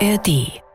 [0.00, 0.65] ARD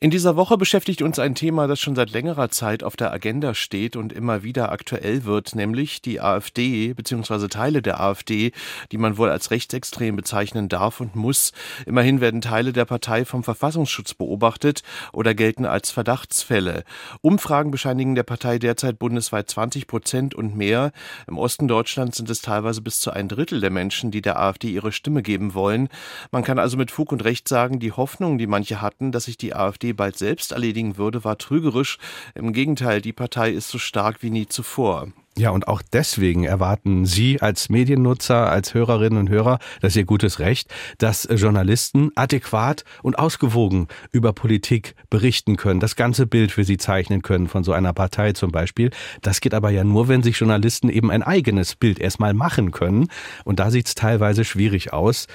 [0.00, 3.52] in dieser Woche beschäftigt uns ein Thema, das schon seit längerer Zeit auf der Agenda
[3.52, 7.48] steht und immer wieder aktuell wird, nämlich die AfD bzw.
[7.48, 8.52] Teile der AfD,
[8.92, 11.52] die man wohl als rechtsextrem bezeichnen darf und muss.
[11.84, 16.84] Immerhin werden Teile der Partei vom Verfassungsschutz beobachtet oder gelten als Verdachtsfälle.
[17.20, 20.92] Umfragen bescheinigen der Partei derzeit bundesweit 20 Prozent und mehr.
[21.26, 24.68] Im Osten Deutschlands sind es teilweise bis zu ein Drittel der Menschen, die der AfD
[24.68, 25.88] ihre Stimme geben wollen.
[26.30, 29.36] Man kann also mit Fug und Recht sagen, die Hoffnung, die manche hatten, dass sich
[29.36, 31.98] die AfD Bald selbst erledigen würde, war trügerisch.
[32.34, 35.08] Im Gegenteil, die Partei ist so stark wie nie zuvor.
[35.38, 40.04] Ja, und auch deswegen erwarten Sie als Mediennutzer, als Hörerinnen und Hörer, das ist Ihr
[40.04, 46.64] gutes Recht, dass Journalisten adäquat und ausgewogen über Politik berichten können, das ganze Bild für
[46.64, 48.90] Sie zeichnen können von so einer Partei zum Beispiel.
[49.22, 53.06] Das geht aber ja nur, wenn sich Journalisten eben ein eigenes Bild erstmal machen können.
[53.44, 55.28] Und da sieht es teilweise schwierig aus.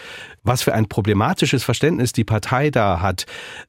[0.44, 3.26] Was für ein problematisches Verständnis die Partei da hat,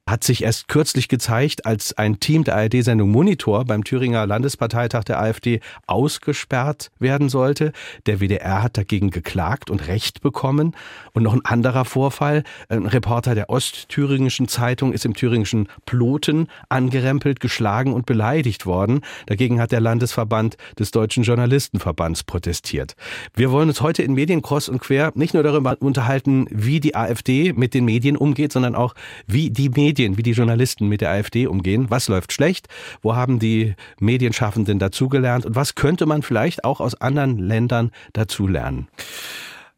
[0.07, 5.19] hat sich erst kürzlich gezeigt, als ein Team der ARD-Sendung Monitor beim Thüringer Landesparteitag der
[5.19, 7.71] AfD aus ausgesperrt werden sollte.
[8.05, 10.75] Der WDR hat dagegen geklagt und Recht bekommen.
[11.13, 12.43] Und noch ein anderer Vorfall.
[12.69, 19.01] Ein Reporter der Ostthüringischen Zeitung ist im thüringischen Ploten angerempelt, geschlagen und beleidigt worden.
[19.25, 22.95] Dagegen hat der Landesverband des Deutschen Journalistenverbands protestiert.
[23.33, 26.95] Wir wollen uns heute in Medien kreuz und quer nicht nur darüber unterhalten, wie die
[26.95, 28.95] AfD mit den Medien umgeht, sondern auch,
[29.27, 31.87] wie die Medien, wie die Journalisten mit der AfD umgehen.
[31.89, 32.67] Was läuft schlecht?
[33.01, 35.45] Wo haben die Medienschaffenden dazugelernt?
[35.45, 38.87] Und was könnte man vielleicht auch aus anderen Ländern dazulernen.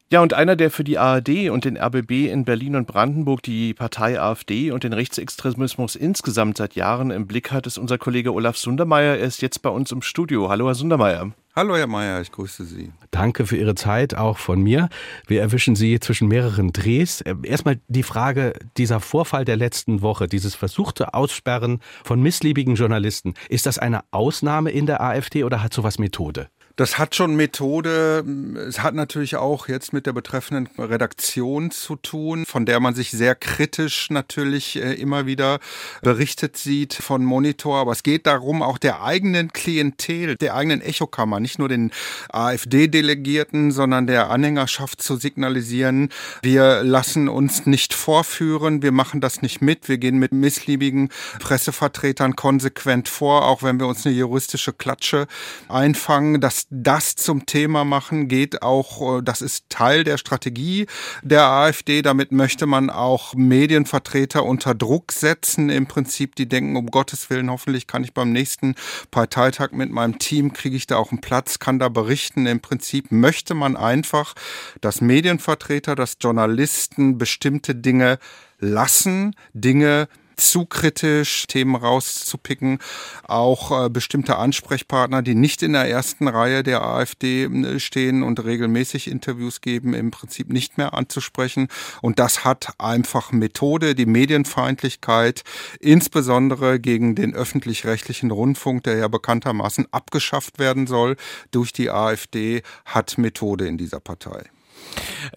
[0.09, 3.73] Ja, und einer, der für die ARD und den RBB in Berlin und Brandenburg die
[3.73, 8.55] Partei AfD und den Rechtsextremismus insgesamt seit Jahren im Blick hat, ist unser Kollege Olaf
[8.55, 9.17] Sundermeier.
[9.17, 10.47] Er ist jetzt bei uns im Studio.
[10.47, 11.33] Hallo, Herr Sundermeier.
[11.57, 12.93] Hallo, Herr Mayer, ich grüße Sie.
[13.11, 14.87] Danke für Ihre Zeit, auch von mir.
[15.25, 17.19] Wir erwischen Sie zwischen mehreren Drehs.
[17.19, 23.65] Erstmal die Frage, dieser Vorfall der letzten Woche, dieses versuchte Aussperren von missliebigen Journalisten, ist
[23.65, 26.47] das eine Ausnahme in der AfD oder hat sowas Methode?
[26.77, 28.23] Das hat schon Methode.
[28.67, 33.09] Es hat natürlich auch jetzt mit der betreffenden Redaktion zu tun, von der man sich
[33.09, 35.57] sehr kritisch natürlich äh, immer wieder
[36.03, 37.79] berichtet sieht von Monitor.
[37.79, 41.91] Aber es geht darum, auch der eigenen Klientel, der eigenen Echokammer, nicht nur den
[42.29, 46.09] AfD-Delegierten, sondern der Anhängerschaft zu signalisieren,
[46.43, 51.09] wir lassen uns nicht vorführen, wir machen das nicht mit, wir gehen mit missliebigen
[51.39, 55.25] Pressevertretern konsequent vor, auch wenn wir uns eine juristische Klatsche
[55.69, 56.39] einfangen.
[56.39, 60.87] Das das zum Thema machen, geht auch, äh, das ist Teil der Strategie
[61.21, 62.01] der AfD.
[62.01, 65.69] Damit möchte man auch Medienvertreter unter Druck setzen.
[65.69, 68.75] Im Prinzip, die denken, um Gottes Willen, hoffentlich kann ich beim nächsten
[69.11, 72.45] Parteitag mit meinem Team, kriege ich da auch einen Platz, kann da berichten.
[72.45, 74.33] Im Prinzip möchte man einfach,
[74.81, 78.19] dass Medienvertreter, dass Journalisten bestimmte Dinge
[78.59, 82.79] lassen, Dinge zu kritisch, Themen rauszupicken.
[83.27, 87.49] Auch äh, bestimmte Ansprechpartner, die nicht in der ersten Reihe der AfD
[87.79, 91.67] stehen und regelmäßig Interviews geben, im Prinzip nicht mehr anzusprechen.
[92.01, 95.43] Und das hat einfach Methode, die Medienfeindlichkeit,
[95.79, 101.17] insbesondere gegen den öffentlich-rechtlichen Rundfunk, der ja bekanntermaßen abgeschafft werden soll
[101.51, 104.43] durch die AfD, hat Methode in dieser Partei.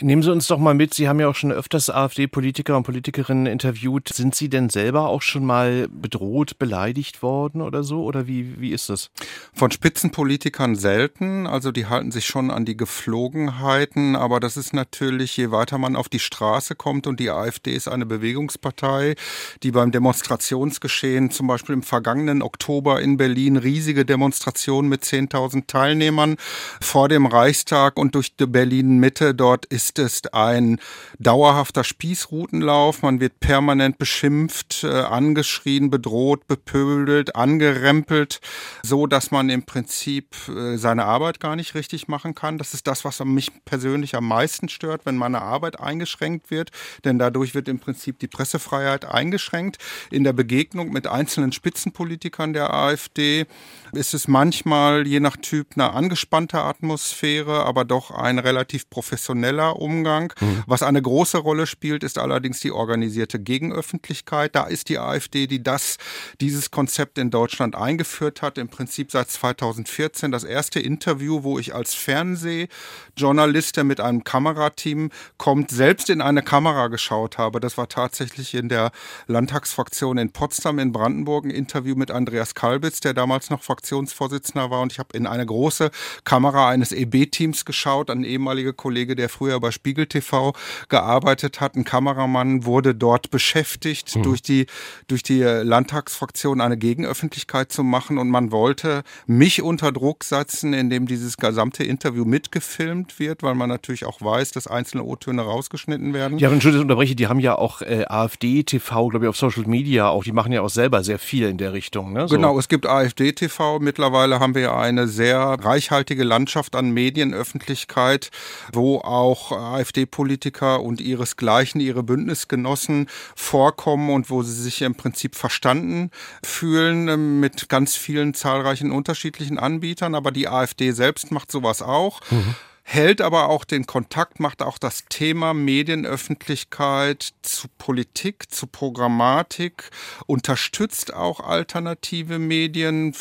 [0.01, 3.47] Nehmen Sie uns doch mal mit, Sie haben ja auch schon öfters AfD-Politiker und Politikerinnen
[3.47, 4.09] interviewt.
[4.09, 8.05] Sind Sie denn selber auch schon mal bedroht, beleidigt worden oder so?
[8.05, 9.11] Oder wie, wie ist das?
[9.53, 11.47] Von Spitzenpolitikern selten.
[11.47, 14.17] Also die halten sich schon an die Geflogenheiten.
[14.17, 17.89] Aber das ist natürlich, je weiter man auf die Straße kommt und die AfD ist
[17.89, 19.17] eine Bewegungspartei,
[19.63, 26.37] die beim Demonstrationsgeschehen zum Beispiel im vergangenen Oktober in Berlin riesige Demonstrationen mit 10.000 Teilnehmern
[26.81, 30.81] vor dem Reichstag und durch die Berlin Mitte Dort ist es ein
[31.19, 33.03] dauerhafter Spießrutenlauf.
[33.03, 38.41] Man wird permanent beschimpft, äh, angeschrien, bedroht, bepöbelt, angerempelt,
[38.83, 42.59] so dass man im Prinzip äh, seine Arbeit gar nicht richtig machen kann.
[42.59, 46.71] Das ist das, was mich persönlich am meisten stört, wenn meine Arbeit eingeschränkt wird,
[47.05, 49.79] denn dadurch wird im Prinzip die Pressefreiheit eingeschränkt.
[50.11, 53.47] In der Begegnung mit einzelnen Spitzenpolitikern der AfD
[53.93, 59.77] ist es manchmal je nach Typ eine angespannte Atmosphäre, aber doch ein relativ professioneller professioneller
[59.81, 60.33] Umgang.
[60.41, 60.65] Mhm.
[60.67, 64.55] Was eine große Rolle spielt, ist allerdings die organisierte Gegenöffentlichkeit.
[64.55, 65.99] Da ist die AfD, die das,
[66.41, 71.75] dieses Konzept in Deutschland eingeführt hat, im Prinzip seit 2014 das erste Interview, wo ich
[71.75, 77.61] als Fernsehjournalist, der mit einem Kamerateam kommt, selbst in eine Kamera geschaut habe.
[77.61, 78.91] Das war tatsächlich in der
[79.27, 84.81] Landtagsfraktion in Potsdam in Brandenburg ein Interview mit Andreas Kalbitz, der damals noch Fraktionsvorsitzender war.
[84.81, 85.91] Und ich habe in eine große
[86.25, 90.53] Kamera eines EB-Teams geschaut, ein ehemaliger Kollege Kollege, der früher bei Spiegel TV
[90.89, 91.75] gearbeitet hat.
[91.75, 94.23] Ein Kameramann wurde dort beschäftigt, mhm.
[94.23, 94.67] durch die,
[95.09, 101.07] durch die Landtagsfraktion eine Gegenöffentlichkeit zu machen und man wollte mich unter Druck setzen, indem
[101.07, 106.39] dieses gesamte Interview mitgefilmt wird, weil man natürlich auch weiß, dass einzelne O-Töne rausgeschnitten werden.
[106.39, 110.25] Ja, Entschuldigung, unterbreche, die haben ja auch äh, AfD-TV, glaube ich, auf Social Media auch,
[110.25, 112.13] die machen ja auch selber sehr viel in der Richtung.
[112.13, 112.29] Ne?
[112.29, 112.37] So.
[112.37, 113.81] Genau, es gibt AfD-TV.
[113.81, 118.31] Mittlerweile haben wir eine sehr reichhaltige Landschaft an Medienöffentlichkeit,
[118.73, 126.11] wo auch AfD-Politiker und ihresgleichen, ihre Bündnisgenossen vorkommen und wo sie sich im Prinzip verstanden
[126.45, 130.15] fühlen äh, mit ganz vielen zahlreichen unterschiedlichen Anbietern.
[130.15, 132.21] Aber die AfD selbst macht sowas auch.
[132.31, 132.55] Mhm
[132.93, 139.91] hält aber auch den Kontakt, macht auch das Thema Medienöffentlichkeit zu Politik, zu Programmatik,
[140.27, 143.15] unterstützt auch alternative Medien,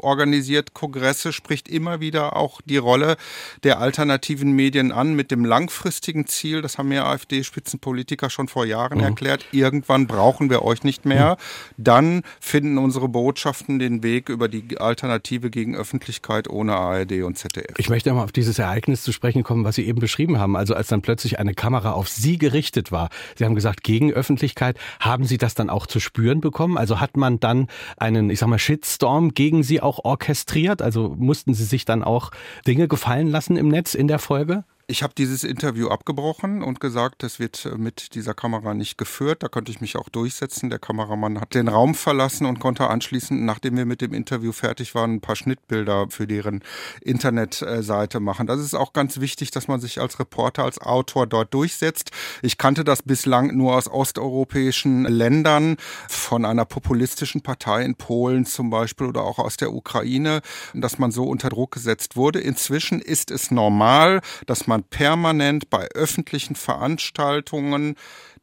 [0.00, 3.16] organisiert Kongresse, spricht immer wieder auch die Rolle
[3.64, 8.98] der alternativen Medien an mit dem langfristigen Ziel, das haben mir AfD-Spitzenpolitiker schon vor Jahren
[8.98, 9.04] mhm.
[9.04, 11.32] erklärt, irgendwann brauchen wir euch nicht mehr,
[11.76, 11.82] mhm.
[11.82, 17.74] dann finden unsere Botschaften den Weg über die Alternative gegen Öffentlichkeit ohne ARD und ZDF.
[17.78, 20.54] Ich möchte mal auf dieses Ereignis zu sprechen kommen, was Sie eben beschrieben haben.
[20.54, 23.08] Also als dann plötzlich eine Kamera auf Sie gerichtet war.
[23.36, 24.76] Sie haben gesagt, gegen Öffentlichkeit.
[25.00, 26.76] Haben Sie das dann auch zu spüren bekommen?
[26.76, 30.82] Also hat man dann einen, ich sag mal, Shitstorm gegen Sie auch orchestriert?
[30.82, 32.32] Also mussten Sie sich dann auch
[32.66, 34.64] Dinge gefallen lassen im Netz in der Folge?
[34.90, 39.42] Ich habe dieses Interview abgebrochen und gesagt, das wird mit dieser Kamera nicht geführt.
[39.42, 40.70] Da konnte ich mich auch durchsetzen.
[40.70, 44.94] Der Kameramann hat den Raum verlassen und konnte anschließend, nachdem wir mit dem Interview fertig
[44.94, 46.64] waren, ein paar Schnittbilder für deren
[47.02, 48.46] Internetseite machen.
[48.46, 52.10] Das ist auch ganz wichtig, dass man sich als Reporter, als Autor dort durchsetzt.
[52.40, 55.76] Ich kannte das bislang nur aus osteuropäischen Ländern,
[56.08, 60.40] von einer populistischen Partei in Polen zum Beispiel oder auch aus der Ukraine,
[60.72, 62.40] dass man so unter Druck gesetzt wurde.
[62.40, 67.96] Inzwischen ist es normal, dass man man permanent bei öffentlichen Veranstaltungen,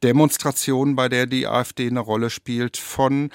[0.03, 3.31] Demonstrationen, bei der die AfD eine Rolle spielt, von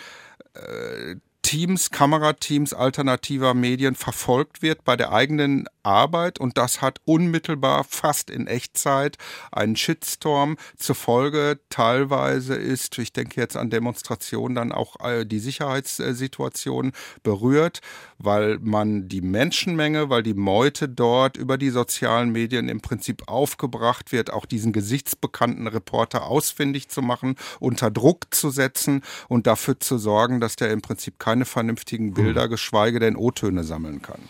[0.55, 7.85] äh, Teams, Kamerateams alternativer Medien verfolgt wird bei der eigenen Arbeit und das hat unmittelbar
[7.85, 9.17] fast in Echtzeit
[9.53, 11.61] einen Shitstorm zur Folge.
[11.71, 16.93] Teilweise ist, ich denke jetzt an Demonstrationen, dann auch äh, die Sicherheitssituation
[17.23, 17.81] berührt,
[18.19, 24.13] weil man die Menschenmenge, weil die Meute dort über die sozialen Medien im Prinzip aufgebracht
[24.13, 29.99] wird, auch diesen gesichtsbekannten Reporter ausfindig zu machen, unter Druck zu setzen und dafür zu
[29.99, 34.21] sorgen, dass der im Prinzip keine vernünftigen Bilder, geschweige denn O-Töne sammeln kann.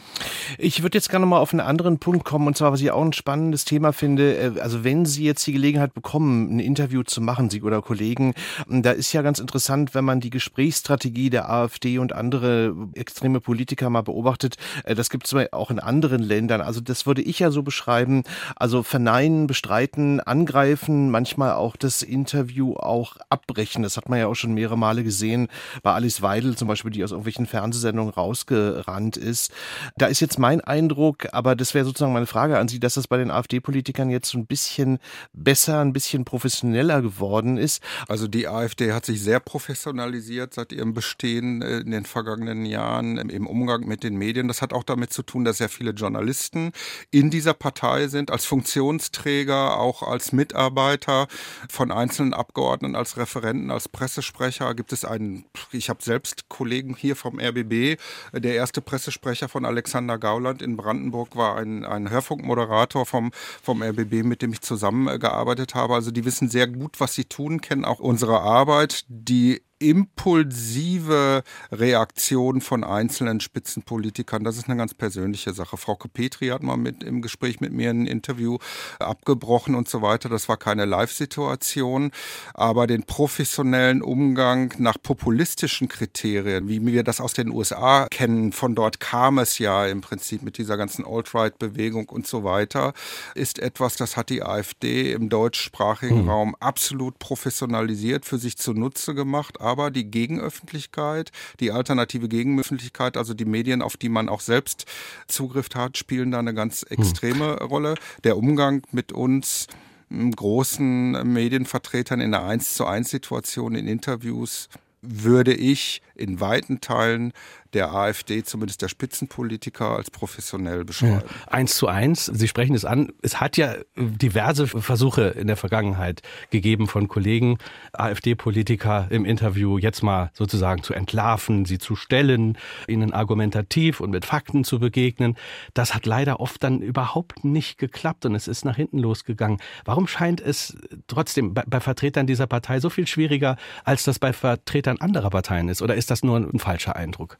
[0.58, 3.04] Ich würde jetzt gerne mal auf einen anderen Punkt kommen, und zwar, was ich auch
[3.04, 4.36] ein spannendes Thema finde.
[4.36, 8.34] Äh, also wenn Sie jetzt die Gelegenheit bekommen, ein Interview zu machen, Sie oder Kollegen,
[8.68, 13.90] da ist ja ganz interessant, wenn man die Gesprächsstrategie der AfD und andere extreme Politiker
[13.90, 14.56] mal beobachtet.
[14.84, 16.60] Äh, das gibt es auch in anderen Ländern.
[16.60, 18.24] Also das würde ich ja so beschreiben.
[18.56, 23.82] Also verneinen, bestreiten, angreifen, manchmal auch das Interview auch abbrechen.
[23.82, 25.48] Das hat man ja auch schon mehrere Male gesehen
[25.82, 29.52] bei Alice Weidel zum Beispiel, die aus irgendwelchen Fernsehsendungen rausgerannt ist.
[29.96, 33.08] Da ist jetzt mein Eindruck, aber das wäre sozusagen meine Frage an Sie, dass das
[33.08, 34.98] bei den AfD-Politikern jetzt so ein bisschen
[35.32, 37.82] besser, ein bisschen professioneller geworden ist.
[38.08, 43.16] Also die AfD hat sich sehr professionalisiert seit ihrem Bestehen äh, in den vergangenen Jahren
[43.30, 44.48] im Umgang mit den Medien.
[44.48, 46.72] Das hat auch damit zu tun, dass sehr viele Journalisten
[47.10, 51.28] in dieser Partei sind, als Funktionsträger, auch als Mitarbeiter
[51.68, 54.74] von einzelnen Abgeordneten, als Referenten, als Pressesprecher.
[54.74, 58.00] Gibt es einen, ich habe selbst Kollegen hier vom RBB,
[58.32, 63.30] der erste Pressesprecher von Alexander Gauland in Brandenburg war ein, ein Hörfunkmoderator vom,
[63.62, 65.94] vom RBB, mit dem ich zusammengearbeitet habe.
[65.94, 69.04] Also die wissen sehr gut, was sie tun, kennen auch unsere Arbeit.
[69.08, 75.76] Die impulsive Reaktion von einzelnen Spitzenpolitikern, das ist eine ganz persönliche Sache.
[75.76, 78.58] Frau Petri hat mal mit im Gespräch mit mir ein Interview
[78.98, 80.28] abgebrochen und so weiter.
[80.28, 82.12] Das war keine Live-Situation,
[82.52, 88.74] aber den professionellen Umgang nach populistischen Kriterien, wie wir das aus den USA kennen, von
[88.74, 92.92] dort kam es ja im Prinzip mit dieser ganzen Alt-Right-Bewegung und so weiter,
[93.34, 96.28] ist etwas, das hat die AfD im deutschsprachigen mhm.
[96.28, 103.44] Raum absolut professionalisiert, für sich zunutze gemacht aber die Gegenöffentlichkeit, die alternative Gegenöffentlichkeit, also die
[103.44, 104.86] Medien, auf die man auch selbst
[105.28, 106.98] Zugriff hat, spielen da eine ganz hm.
[106.98, 107.66] extreme hm.
[107.68, 107.94] Rolle.
[108.24, 109.68] Der Umgang mit uns
[110.10, 114.68] großen Medienvertretern in einer 1 zu 1 Situation in Interviews
[115.02, 117.32] würde ich in weiten Teilen
[117.72, 121.22] der AfD, zumindest der Spitzenpolitiker, als professionell beschreiben.
[121.24, 121.52] Ja.
[121.52, 126.22] Eins zu eins, Sie sprechen es an, es hat ja diverse Versuche in der Vergangenheit
[126.50, 127.58] gegeben von Kollegen,
[127.92, 132.58] AfD-Politiker im Interview jetzt mal sozusagen zu entlarven, sie zu stellen,
[132.88, 135.36] ihnen argumentativ und mit Fakten zu begegnen.
[135.74, 139.58] Das hat leider oft dann überhaupt nicht geklappt und es ist nach hinten losgegangen.
[139.84, 144.32] Warum scheint es trotzdem bei, bei Vertretern dieser Partei so viel schwieriger, als das bei
[144.32, 145.82] Vertretern anderer Parteien ist?
[145.82, 147.38] Oder ist das nur ein falscher Eindruck?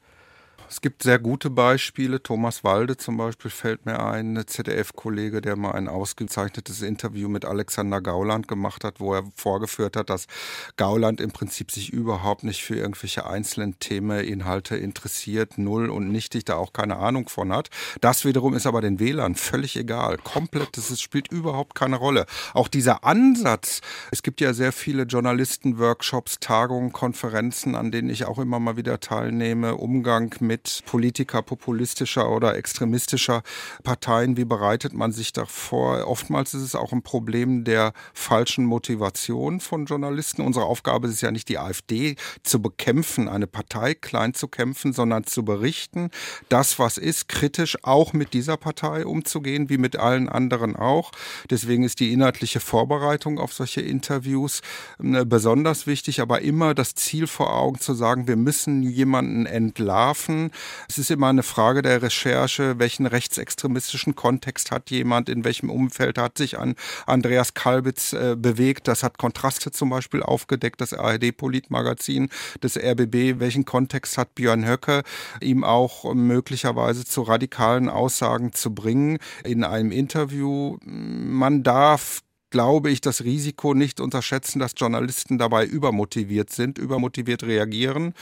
[0.71, 2.23] Es gibt sehr gute Beispiele.
[2.23, 7.45] Thomas Walde zum Beispiel fällt mir ein, ein ZDF-Kollege, der mal ein ausgezeichnetes Interview mit
[7.45, 10.29] Alexander Gauland gemacht hat, wo er vorgeführt hat, dass
[10.77, 16.55] Gauland im Prinzip sich überhaupt nicht für irgendwelche einzelnen Themeninhalte interessiert, null und nichtig, da
[16.55, 17.69] auch keine Ahnung von hat.
[18.01, 20.19] Das wiederum ist aber den Wählern völlig egal.
[20.19, 22.27] Komplett, das spielt überhaupt keine Rolle.
[22.55, 23.81] Auch dieser Ansatz,
[24.13, 29.01] es gibt ja sehr viele Journalisten-Workshops, Tagungen, Konferenzen, an denen ich auch immer mal wieder
[29.01, 33.43] teilnehme, Umgang mit mit Politiker populistischer oder extremistischer
[33.83, 34.37] Parteien.
[34.37, 36.07] Wie bereitet man sich davor?
[36.07, 40.43] Oftmals ist es auch ein Problem der falschen Motivation von Journalisten.
[40.43, 45.25] Unsere Aufgabe ist ja nicht, die AfD zu bekämpfen, eine Partei klein zu kämpfen, sondern
[45.25, 46.11] zu berichten,
[46.51, 51.11] das, was ist, kritisch auch mit dieser Partei umzugehen, wie mit allen anderen auch.
[51.49, 54.61] Deswegen ist die inhaltliche Vorbereitung auf solche Interviews
[55.03, 60.50] äh, besonders wichtig, aber immer das Ziel vor Augen zu sagen, wir müssen jemanden entlarven,
[60.89, 66.19] es ist immer eine Frage der Recherche, welchen rechtsextremistischen Kontext hat jemand, in welchem Umfeld
[66.19, 66.75] hat sich an
[67.07, 68.89] Andreas Kalbitz äh, bewegt.
[68.89, 72.29] Das hat Kontraste zum Beispiel aufgedeckt, das ARD-Politmagazin
[72.63, 73.41] des RBB.
[73.41, 75.03] Welchen Kontext hat Björn Höcke,
[75.41, 80.79] ihm auch möglicherweise zu radikalen Aussagen zu bringen in einem Interview?
[80.85, 88.15] Man darf glaube ich, das Risiko nicht unterschätzen, dass Journalisten dabei übermotiviert sind, übermotiviert reagieren.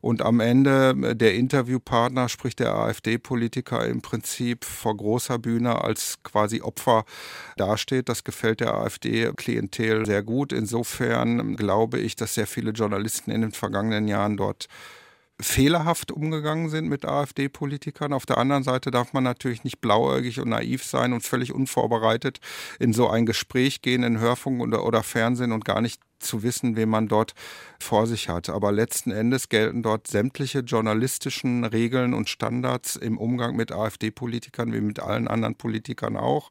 [0.00, 6.18] Und am Ende äh, der Interviewpartner, sprich der AfD-Politiker, im Prinzip vor großer Bühne als
[6.22, 7.04] quasi Opfer
[7.56, 8.08] dasteht.
[8.08, 10.52] Das gefällt der AfD-Klientel sehr gut.
[10.52, 14.68] Insofern glaube ich, dass sehr viele Journalisten in den vergangenen Jahren dort
[15.40, 18.12] fehlerhaft umgegangen sind mit AfD-Politikern.
[18.12, 22.40] Auf der anderen Seite darf man natürlich nicht blauäugig und naiv sein und völlig unvorbereitet
[22.80, 26.74] in so ein Gespräch gehen, in Hörfunk oder, oder Fernsehen und gar nicht zu wissen,
[26.74, 27.34] wen man dort
[27.78, 28.48] vor sich hat.
[28.48, 34.80] Aber letzten Endes gelten dort sämtliche journalistischen Regeln und Standards im Umgang mit AfD-Politikern wie
[34.80, 36.50] mit allen anderen Politikern auch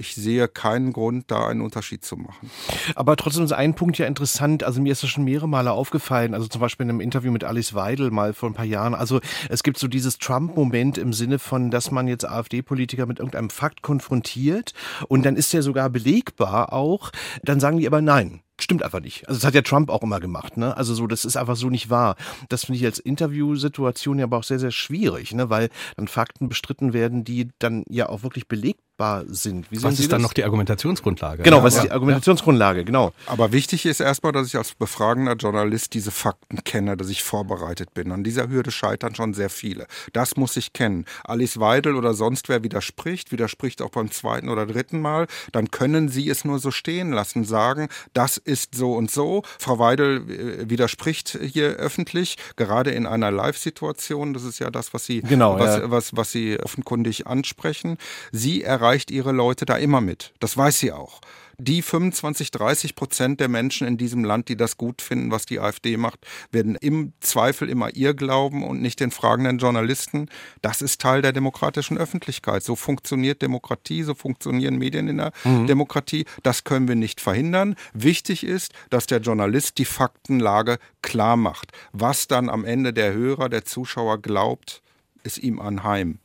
[0.00, 2.50] ich sehe keinen Grund, da einen Unterschied zu machen.
[2.94, 4.64] Aber trotzdem ist ein Punkt ja interessant.
[4.64, 6.32] Also mir ist das schon mehrere Male aufgefallen.
[6.32, 8.94] Also zum Beispiel in einem Interview mit Alice Weidel mal vor ein paar Jahren.
[8.94, 13.50] Also es gibt so dieses Trump-Moment im Sinne von, dass man jetzt AfD-Politiker mit irgendeinem
[13.50, 14.72] Fakt konfrontiert
[15.08, 17.10] und dann ist der sogar belegbar auch.
[17.42, 19.28] Dann sagen die aber nein stimmt einfach nicht.
[19.28, 20.76] Also das hat ja Trump auch immer gemacht, ne?
[20.76, 22.16] Also so, das ist einfach so nicht wahr.
[22.48, 25.50] Das finde ich als Interviewsituation ja aber auch sehr, sehr schwierig, ne?
[25.50, 29.70] Weil dann Fakten bestritten werden, die dann ja auch wirklich belegbar sind.
[29.70, 31.42] Wie was ist dann noch die Argumentationsgrundlage?
[31.42, 31.80] Genau, was ja.
[31.80, 33.12] ist die Argumentationsgrundlage, genau.
[33.26, 37.94] Aber wichtig ist erstmal, dass ich als befragender Journalist diese Fakten kenne, dass ich vorbereitet
[37.94, 38.12] bin.
[38.12, 39.86] An dieser Hürde scheitern schon sehr viele.
[40.12, 41.06] Das muss ich kennen.
[41.24, 46.08] Alice Weidel oder sonst wer widerspricht, widerspricht auch beim zweiten oder dritten Mal, dann können
[46.08, 49.42] sie es nur so stehen lassen, sagen, das ist so und so.
[49.58, 54.34] Frau Weidel äh, widerspricht hier öffentlich, gerade in einer Live-Situation.
[54.34, 55.90] Das ist ja das, was Sie, genau, was, ja.
[55.90, 57.98] was, was Sie offenkundig ansprechen.
[58.32, 60.32] Sie erreicht ihre Leute da immer mit.
[60.40, 61.20] Das weiß sie auch
[61.60, 65.60] die 25, 30 Prozent der Menschen in diesem Land, die das gut finden, was die
[65.60, 70.28] AfD macht, werden im Zweifel immer ihr glauben und nicht den fragenden Journalisten.
[70.62, 72.62] Das ist Teil der demokratischen Öffentlichkeit.
[72.62, 75.66] So funktioniert Demokratie, so funktionieren Medien in der mhm.
[75.66, 76.24] Demokratie.
[76.42, 77.76] Das können wir nicht verhindern.
[77.92, 81.72] Wichtig ist, dass der Journalist die Faktenlage klar macht.
[81.92, 84.82] Was dann am Ende der Hörer, der Zuschauer glaubt,
[85.22, 86.18] ist ihm anheim.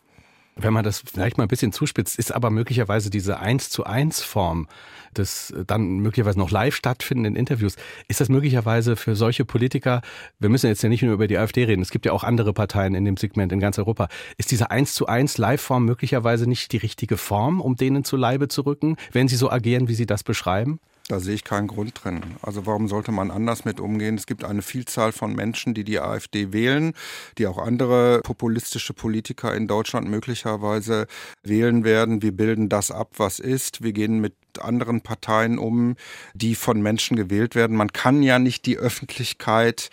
[0.58, 4.22] Wenn man das vielleicht mal ein bisschen zuspitzt, ist aber möglicherweise diese eins zu eins
[4.22, 4.68] Form
[5.18, 7.76] des dann möglicherweise noch live stattfindenden Interviews,
[8.08, 10.02] ist das möglicherweise für solche Politiker,
[10.40, 12.54] wir müssen jetzt ja nicht nur über die AfD reden, es gibt ja auch andere
[12.54, 14.08] Parteien in dem Segment in ganz Europa,
[14.38, 18.48] ist diese eins zu eins Live-Form möglicherweise nicht die richtige Form, um denen zu Leibe
[18.48, 20.80] zu rücken, wenn sie so agieren, wie Sie das beschreiben?
[21.08, 22.22] Da sehe ich keinen Grund drin.
[22.42, 24.16] Also warum sollte man anders mit umgehen?
[24.16, 26.94] Es gibt eine Vielzahl von Menschen, die die AfD wählen,
[27.38, 31.06] die auch andere populistische Politiker in Deutschland möglicherweise
[31.44, 32.24] wählen werden.
[32.24, 33.84] Wir bilden das ab, was ist.
[33.84, 35.96] Wir gehen mit anderen Parteien um,
[36.34, 37.78] die von Menschen gewählt werden.
[37.78, 39.92] Man kann ja nicht die Öffentlichkeit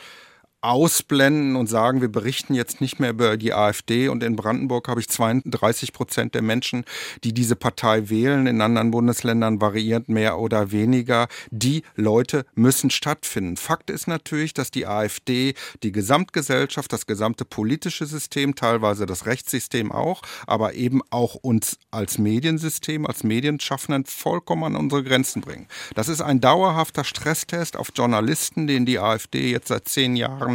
[0.63, 4.09] ausblenden und sagen, wir berichten jetzt nicht mehr über die AfD.
[4.09, 6.85] Und in Brandenburg habe ich 32 Prozent der Menschen,
[7.25, 8.47] die diese Partei wählen.
[8.47, 11.27] In anderen Bundesländern variiert mehr oder weniger.
[11.51, 13.57] Die Leute müssen stattfinden.
[13.57, 19.91] Fakt ist natürlich, dass die AfD die Gesamtgesellschaft, das gesamte politische System, teilweise das Rechtssystem
[19.91, 25.67] auch, aber eben auch uns als Mediensystem, als Medienschaffenden vollkommen an unsere Grenzen bringen.
[25.97, 30.52] Das ist ein dauerhafter Stresstest auf Journalisten, den die AfD jetzt seit zehn Jahren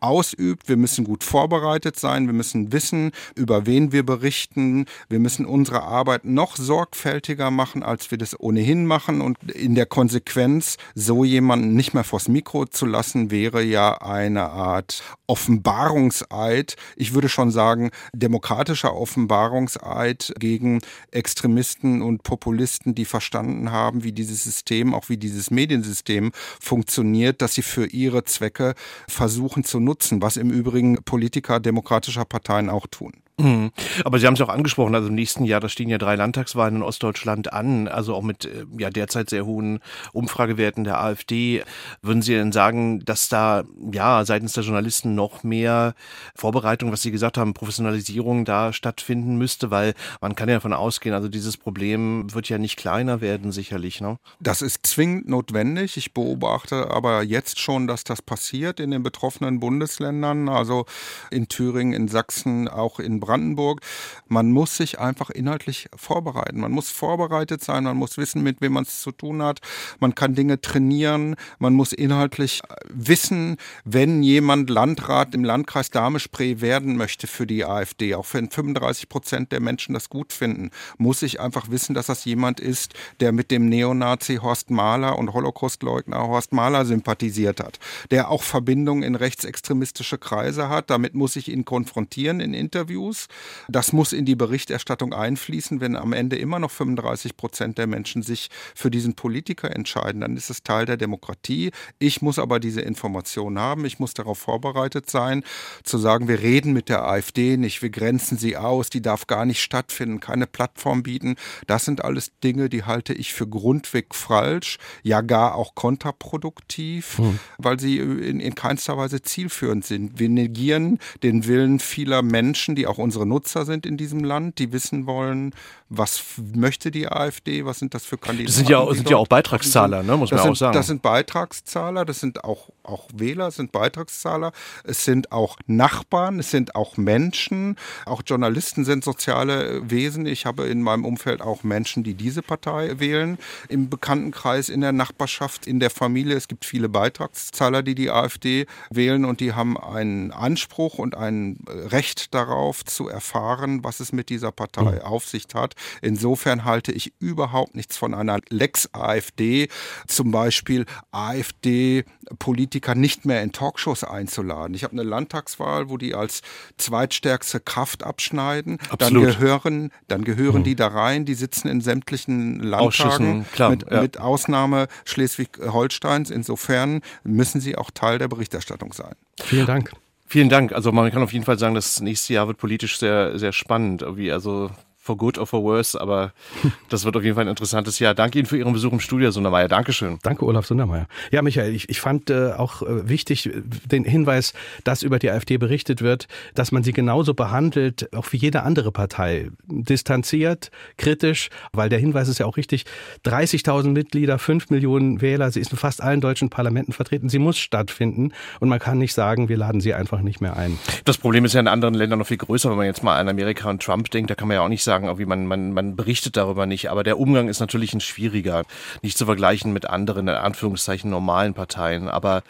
[0.00, 0.68] ausübt.
[0.68, 2.26] Wir müssen gut vorbereitet sein.
[2.26, 4.86] Wir müssen wissen, über wen wir berichten.
[5.08, 9.20] Wir müssen unsere Arbeit noch sorgfältiger machen, als wir das ohnehin machen.
[9.20, 14.50] Und in der Konsequenz, so jemanden nicht mehr vors Mikro zu lassen, wäre ja eine
[14.50, 16.76] Art Offenbarungseid.
[16.96, 24.44] Ich würde schon sagen, demokratischer Offenbarungseid gegen Extremisten und Populisten, die verstanden haben, wie dieses
[24.44, 28.74] System, auch wie dieses Mediensystem funktioniert, dass sie für ihre Zwecke
[29.08, 33.12] versuchen zu nutzen, was im Übrigen Politiker demokratischer Parteien auch tun.
[33.38, 33.70] Mhm.
[34.04, 36.76] Aber Sie haben es auch angesprochen, also im nächsten Jahr, da stehen ja drei Landtagswahlen
[36.76, 39.80] in Ostdeutschland an, also auch mit äh, ja derzeit sehr hohen
[40.14, 41.62] Umfragewerten der AfD.
[42.00, 45.94] Würden Sie denn sagen, dass da ja seitens der Journalisten noch mehr
[46.34, 51.14] Vorbereitung, was Sie gesagt haben, Professionalisierung da stattfinden müsste, weil man kann ja davon ausgehen,
[51.14, 54.00] also dieses Problem wird ja nicht kleiner werden, sicherlich.
[54.00, 54.18] Ne?
[54.40, 55.98] Das ist zwingend notwendig.
[55.98, 60.86] Ich beobachte aber jetzt schon, dass das passiert in den betroffenen Bundesländern, also
[61.30, 63.80] in Thüringen, in Sachsen, auch in Brandenburg.
[64.28, 66.60] Man muss sich einfach inhaltlich vorbereiten.
[66.60, 69.60] Man muss vorbereitet sein, man muss wissen, mit wem man es zu tun hat.
[69.98, 76.60] Man kann Dinge trainieren, man muss inhaltlich äh, wissen, wenn jemand Landrat im Landkreis Dahme-Spree
[76.60, 81.22] werden möchte für die AfD, auch wenn 35 Prozent der Menschen das gut finden, muss
[81.22, 86.28] ich einfach wissen, dass das jemand ist, der mit dem Neonazi Horst Mahler und Holocaustleugner
[86.28, 87.78] Horst Mahler sympathisiert hat,
[88.10, 90.90] der auch Verbindungen in rechtsextremistische Kreise hat.
[90.90, 93.28] Damit muss ich ihn konfrontieren in Interviews muss.
[93.68, 95.80] Das muss in die Berichterstattung einfließen.
[95.80, 100.36] Wenn am Ende immer noch 35 Prozent der Menschen sich für diesen Politiker entscheiden, dann
[100.36, 101.72] ist es Teil der Demokratie.
[101.98, 103.84] Ich muss aber diese Information haben.
[103.84, 105.42] Ich muss darauf vorbereitet sein,
[105.82, 109.44] zu sagen, wir reden mit der AfD nicht, wir grenzen sie aus, die darf gar
[109.44, 111.36] nicht stattfinden, keine Plattform bieten.
[111.66, 117.38] Das sind alles Dinge, die halte ich für grundweg falsch, ja gar auch kontraproduktiv, hm.
[117.58, 120.18] weil sie in, in keinster Weise zielführend sind.
[120.18, 124.72] Wir negieren den Willen vieler Menschen, die auch unsere Nutzer sind in diesem Land, die
[124.72, 125.54] wissen wollen,
[125.88, 126.22] was
[126.54, 128.46] möchte die AfD, was sind das für Kandidaten.
[128.46, 130.74] Das sind ja, sind ja auch Beitragszahler, ne, muss das man sind, auch sagen.
[130.74, 134.50] Das sind Beitragszahler, das sind auch, auch Wähler, sind Beitragszahler,
[134.82, 140.26] es sind auch Nachbarn, es sind auch Menschen, auch Journalisten sind soziale Wesen.
[140.26, 144.92] Ich habe in meinem Umfeld auch Menschen, die diese Partei wählen, im Bekanntenkreis, in der
[144.92, 146.34] Nachbarschaft, in der Familie.
[146.34, 151.58] Es gibt viele Beitragszahler, die die AfD wählen und die haben einen Anspruch und ein
[151.68, 155.00] Recht darauf, zu erfahren, was es mit dieser Partei mhm.
[155.02, 155.75] auf sich hat.
[156.02, 159.68] Insofern halte ich überhaupt nichts von einer Lex AfD,
[160.06, 164.74] zum Beispiel AfD-Politiker nicht mehr in Talkshows einzuladen.
[164.74, 166.42] Ich habe eine Landtagswahl, wo die als
[166.78, 168.78] zweitstärkste Kraft abschneiden.
[168.88, 169.00] Absolut.
[169.00, 170.64] Dann gehören, dann gehören mhm.
[170.64, 174.02] die da rein, die sitzen in sämtlichen Landtagen, klar, mit, ja.
[174.02, 176.30] mit Ausnahme Schleswig-Holsteins.
[176.30, 179.14] Insofern müssen sie auch Teil der Berichterstattung sein.
[179.42, 179.92] Vielen Dank.
[180.28, 180.72] Vielen Dank.
[180.72, 184.02] Also man kann auf jeden Fall sagen, das nächste Jahr wird politisch sehr, sehr spannend.
[184.02, 184.70] Also
[185.06, 186.32] for good or for worse, aber
[186.88, 188.14] das wird auf jeden Fall ein interessantes Jahr.
[188.14, 189.68] Danke Ihnen für Ihren Besuch im Studio, Sundermeier.
[189.68, 190.18] Dankeschön.
[190.22, 191.06] Danke, Olaf Sundermeier.
[191.30, 193.50] Ja, Michael, ich, ich fand äh, auch äh, wichtig
[193.84, 194.52] den Hinweis,
[194.84, 198.92] dass über die AfD berichtet wird, dass man sie genauso behandelt, auch wie jede andere
[198.92, 199.50] Partei.
[199.66, 202.84] Distanziert, kritisch, weil der Hinweis ist ja auch richtig.
[203.24, 207.28] 30.000 Mitglieder, 5 Millionen Wähler, sie ist in fast allen deutschen Parlamenten vertreten.
[207.28, 210.78] Sie muss stattfinden und man kann nicht sagen, wir laden sie einfach nicht mehr ein.
[211.04, 213.28] Das Problem ist ja in anderen Ländern noch viel größer, wenn man jetzt mal an
[213.28, 215.72] Amerika und Trump denkt, da kann man ja auch nicht sagen, sagen, irgendwie man, man,
[215.72, 218.64] man berichtet darüber nicht, aber der Umgang ist natürlich ein schwieriger,
[219.02, 222.08] nicht zu vergleichen mit anderen, in Anführungszeichen, normalen Parteien.
[222.08, 222.42] Aber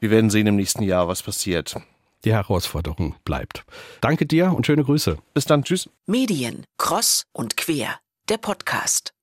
[0.00, 1.76] wir werden sehen im nächsten Jahr, was passiert.
[2.24, 3.64] Die Herausforderung bleibt.
[4.00, 5.18] Danke dir und schöne Grüße.
[5.32, 5.88] Bis dann, tschüss.
[6.06, 9.15] Medien, Cross und Quer, der Podcast.